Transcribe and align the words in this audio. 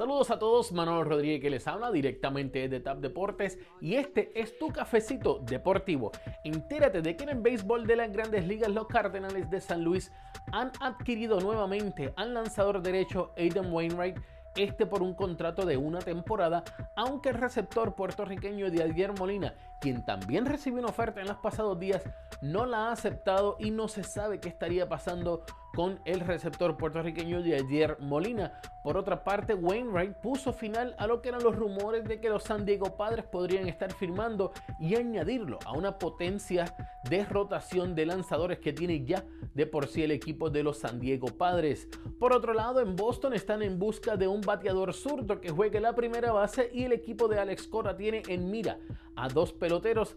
Saludos 0.00 0.30
a 0.30 0.38
todos, 0.38 0.72
Manolo 0.72 1.04
Rodríguez 1.04 1.42
que 1.42 1.50
les 1.50 1.68
habla 1.68 1.90
directamente 1.90 2.70
de 2.70 2.80
TAP 2.80 3.00
Deportes 3.00 3.58
y 3.82 3.96
este 3.96 4.32
es 4.34 4.58
tu 4.58 4.68
cafecito 4.68 5.40
deportivo. 5.40 6.10
Entérate 6.42 7.02
de 7.02 7.14
que 7.14 7.24
en 7.24 7.28
el 7.28 7.40
béisbol 7.42 7.86
de 7.86 7.96
las 7.96 8.10
grandes 8.10 8.46
ligas 8.46 8.70
los 8.70 8.86
Cardenales 8.86 9.50
de 9.50 9.60
San 9.60 9.84
Luis 9.84 10.10
han 10.52 10.72
adquirido 10.80 11.38
nuevamente 11.40 12.14
al 12.16 12.32
lanzador 12.32 12.80
derecho 12.80 13.34
Aiden 13.36 13.70
Wainwright 13.70 14.16
este 14.56 14.86
por 14.86 15.02
un 15.02 15.14
contrato 15.14 15.66
de 15.66 15.76
una 15.76 16.00
temporada, 16.00 16.64
aunque 16.96 17.28
el 17.28 17.36
receptor 17.36 17.94
puertorriqueño 17.94 18.70
de 18.70 18.82
Adier 18.82 19.12
Molina, 19.18 19.54
quien 19.80 20.04
también 20.04 20.46
recibió 20.46 20.80
una 20.80 20.88
oferta 20.88 21.20
en 21.20 21.28
los 21.28 21.36
pasados 21.36 21.78
días, 21.78 22.02
no 22.40 22.66
la 22.66 22.88
ha 22.88 22.92
aceptado 22.92 23.56
y 23.60 23.70
no 23.70 23.86
se 23.86 24.02
sabe 24.02 24.40
qué 24.40 24.48
estaría 24.48 24.88
pasando 24.88 25.44
con 25.74 26.00
el 26.04 26.20
receptor 26.20 26.76
puertorriqueño 26.76 27.38
ayer 27.38 27.96
Molina. 28.00 28.60
Por 28.82 28.96
otra 28.96 29.24
parte, 29.24 29.54
Wainwright 29.54 30.16
puso 30.16 30.52
final 30.52 30.94
a 30.98 31.06
lo 31.06 31.20
que 31.20 31.28
eran 31.28 31.42
los 31.42 31.54
rumores 31.54 32.04
de 32.04 32.20
que 32.20 32.30
los 32.30 32.44
San 32.44 32.64
Diego 32.64 32.96
Padres 32.96 33.24
podrían 33.26 33.68
estar 33.68 33.92
firmando 33.92 34.52
y 34.78 34.96
añadirlo 34.96 35.58
a 35.64 35.72
una 35.72 35.98
potencia 35.98 36.74
de 37.08 37.24
rotación 37.24 37.94
de 37.94 38.06
lanzadores 38.06 38.58
que 38.58 38.72
tiene 38.72 39.04
ya 39.04 39.24
de 39.54 39.66
por 39.66 39.86
sí 39.86 40.02
el 40.02 40.10
equipo 40.10 40.50
de 40.50 40.62
los 40.62 40.78
San 40.78 40.98
Diego 40.98 41.28
Padres. 41.28 41.88
Por 42.18 42.32
otro 42.32 42.54
lado, 42.54 42.80
en 42.80 42.96
Boston 42.96 43.34
están 43.34 43.62
en 43.62 43.78
busca 43.78 44.16
de 44.16 44.28
un 44.28 44.40
bateador 44.40 44.94
zurdo 44.94 45.40
que 45.40 45.50
juegue 45.50 45.80
la 45.80 45.94
primera 45.94 46.32
base 46.32 46.70
y 46.72 46.84
el 46.84 46.92
equipo 46.92 47.28
de 47.28 47.38
Alex 47.38 47.68
Cora 47.68 47.96
tiene 47.96 48.22
en 48.28 48.50
mira 48.50 48.78
a 49.14 49.28
dos 49.28 49.52
peloteros 49.52 50.16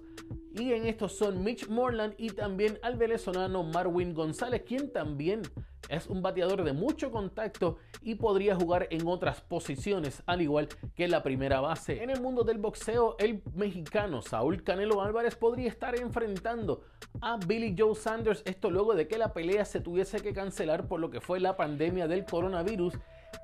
y 0.53 0.73
en 0.73 0.85
estos 0.85 1.13
son 1.17 1.43
Mitch 1.43 1.67
Morland 1.67 2.13
y 2.17 2.29
también 2.29 2.77
al 2.83 2.95
venezolano 2.95 3.63
Marwin 3.63 4.13
González, 4.13 4.63
quien 4.65 4.91
también 4.91 5.41
es 5.89 6.07
un 6.07 6.21
bateador 6.21 6.63
de 6.63 6.73
mucho 6.73 7.11
contacto 7.11 7.77
y 8.01 8.15
podría 8.15 8.55
jugar 8.55 8.87
en 8.91 9.07
otras 9.07 9.41
posiciones, 9.41 10.23
al 10.25 10.41
igual 10.41 10.69
que 10.95 11.07
la 11.07 11.23
primera 11.23 11.59
base. 11.59 12.01
En 12.03 12.09
el 12.09 12.21
mundo 12.21 12.43
del 12.43 12.57
boxeo, 12.57 13.15
el 13.19 13.41
mexicano 13.55 14.21
Saúl 14.21 14.63
Canelo 14.63 15.01
Álvarez 15.01 15.35
podría 15.35 15.69
estar 15.69 15.95
enfrentando 15.99 16.83
a 17.21 17.37
Billy 17.37 17.75
Joe 17.77 17.95
Sanders, 17.95 18.43
esto 18.45 18.69
luego 18.69 18.95
de 18.95 19.07
que 19.07 19.17
la 19.17 19.33
pelea 19.33 19.65
se 19.65 19.81
tuviese 19.81 20.21
que 20.21 20.33
cancelar 20.33 20.87
por 20.87 20.99
lo 20.99 21.09
que 21.09 21.21
fue 21.21 21.39
la 21.39 21.57
pandemia 21.57 22.07
del 22.07 22.25
coronavirus, 22.25 22.93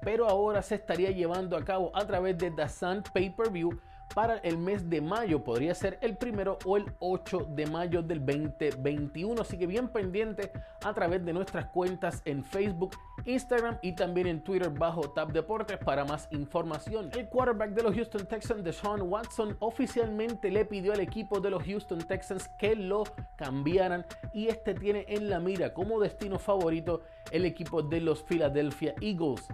pero 0.03 0.27
ahora 0.27 0.61
se 0.61 0.75
estaría 0.75 1.11
llevando 1.11 1.57
a 1.57 1.65
cabo 1.65 1.91
a 1.95 2.05
través 2.05 2.37
de 2.37 2.51
The 2.51 2.69
Sun 2.69 3.03
Pay-Per-View 3.13 3.79
para 4.13 4.37
el 4.37 4.57
mes 4.57 4.89
de 4.89 5.01
mayo. 5.01 5.43
Podría 5.43 5.75
ser 5.75 5.97
el 6.01 6.17
primero 6.17 6.57
o 6.65 6.77
el 6.77 6.85
8 6.99 7.47
de 7.49 7.67
mayo 7.67 8.01
del 8.01 8.25
2021. 8.25 9.41
Así 9.41 9.57
que 9.57 9.67
bien 9.67 9.87
pendiente 9.87 10.51
a 10.83 10.93
través 10.93 11.23
de 11.25 11.33
nuestras 11.33 11.65
cuentas 11.65 12.21
en 12.25 12.43
Facebook, 12.43 12.91
Instagram 13.25 13.77
y 13.81 13.93
también 13.93 14.27
en 14.27 14.43
Twitter 14.43 14.69
bajo 14.69 15.09
Tab 15.11 15.31
Deportes 15.31 15.77
para 15.77 16.05
más 16.05 16.27
información. 16.31 17.09
El 17.13 17.29
quarterback 17.29 17.71
de 17.71 17.83
los 17.83 17.95
Houston 17.95 18.25
Texans, 18.25 18.63
Deshaun 18.63 19.01
Watson, 19.01 19.55
oficialmente 19.59 20.51
le 20.51 20.65
pidió 20.65 20.93
al 20.93 20.99
equipo 20.99 21.39
de 21.39 21.49
los 21.49 21.63
Houston 21.63 21.99
Texans 21.99 22.49
que 22.59 22.75
lo 22.75 23.03
cambiaran 23.35 24.05
y 24.33 24.47
este 24.47 24.73
tiene 24.73 25.05
en 25.07 25.29
la 25.29 25.39
mira 25.39 25.73
como 25.73 25.99
destino 25.99 26.39
favorito 26.39 27.01
el 27.31 27.45
equipo 27.45 27.81
de 27.81 28.01
los 28.01 28.23
Philadelphia 28.23 28.95
Eagles. 29.01 29.47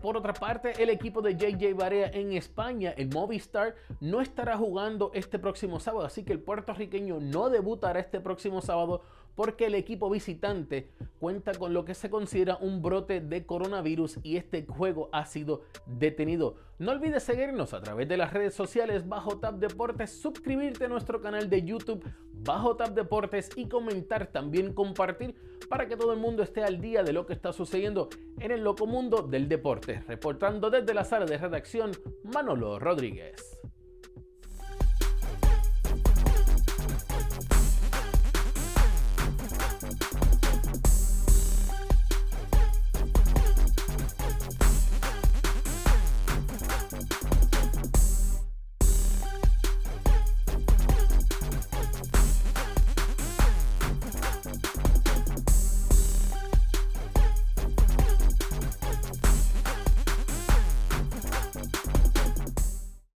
Por 0.00 0.16
otra 0.16 0.32
parte, 0.32 0.82
el 0.82 0.90
equipo 0.90 1.20
de 1.20 1.34
JJ 1.34 1.74
Barea 1.74 2.08
en 2.08 2.32
España, 2.32 2.94
el 2.96 3.08
Movistar, 3.08 3.74
no 4.00 4.20
estará 4.20 4.56
jugando 4.56 5.10
este 5.14 5.38
próximo 5.38 5.80
sábado, 5.80 6.06
así 6.06 6.24
que 6.24 6.32
el 6.32 6.40
puertorriqueño 6.40 7.20
no 7.20 7.50
debutará 7.50 8.00
este 8.00 8.20
próximo 8.20 8.62
sábado 8.62 9.02
porque 9.34 9.66
el 9.66 9.74
equipo 9.74 10.10
visitante 10.10 10.88
cuenta 11.18 11.52
con 11.52 11.72
lo 11.72 11.84
que 11.84 11.94
se 11.94 12.10
considera 12.10 12.56
un 12.60 12.82
brote 12.82 13.20
de 13.20 13.46
coronavirus 13.46 14.18
y 14.22 14.36
este 14.36 14.66
juego 14.66 15.08
ha 15.12 15.26
sido 15.26 15.62
detenido. 15.86 16.56
No 16.78 16.92
olvides 16.92 17.22
seguirnos 17.22 17.74
a 17.74 17.80
través 17.80 18.08
de 18.08 18.16
las 18.16 18.32
redes 18.32 18.54
sociales 18.54 19.08
bajo 19.08 19.38
Tap 19.38 19.56
Deportes, 19.56 20.10
suscribirte 20.20 20.86
a 20.86 20.88
nuestro 20.88 21.20
canal 21.20 21.48
de 21.48 21.62
YouTube 21.62 22.04
bajo 22.44 22.76
Tap 22.76 22.90
Deportes 22.90 23.50
y 23.56 23.68
comentar, 23.68 24.26
también 24.26 24.72
compartir 24.72 25.34
para 25.68 25.86
que 25.86 25.96
todo 25.96 26.12
el 26.12 26.18
mundo 26.18 26.42
esté 26.42 26.64
al 26.64 26.80
día 26.80 27.02
de 27.02 27.12
lo 27.12 27.24
que 27.24 27.32
está 27.32 27.52
sucediendo 27.52 28.08
en 28.40 28.50
el 28.50 28.64
loco 28.64 28.86
mundo 28.86 29.22
del 29.22 29.48
deporte. 29.48 30.02
Reportando 30.06 30.70
desde 30.70 30.92
la 30.92 31.04
sala 31.04 31.24
de 31.24 31.38
redacción, 31.38 31.92
Manolo 32.24 32.78
Rodríguez. 32.78 33.61